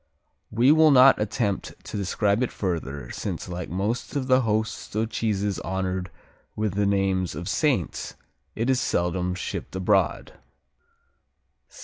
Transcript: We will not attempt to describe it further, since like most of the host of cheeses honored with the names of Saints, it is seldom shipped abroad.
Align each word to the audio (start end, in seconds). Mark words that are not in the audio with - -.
We 0.49 0.71
will 0.71 0.89
not 0.89 1.21
attempt 1.21 1.73
to 1.85 1.95
describe 1.95 2.41
it 2.41 2.51
further, 2.51 3.11
since 3.11 3.47
like 3.47 3.69
most 3.69 4.15
of 4.15 4.25
the 4.25 4.41
host 4.41 4.95
of 4.95 5.11
cheeses 5.11 5.59
honored 5.59 6.09
with 6.55 6.73
the 6.73 6.87
names 6.87 7.35
of 7.35 7.47
Saints, 7.47 8.15
it 8.55 8.67
is 8.67 8.79
seldom 8.81 9.35
shipped 9.35 9.75
abroad. 9.75 10.33